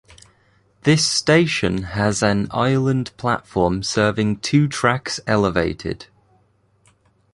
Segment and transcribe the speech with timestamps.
[0.81, 6.07] This station has an island platform serving two tracks elevated.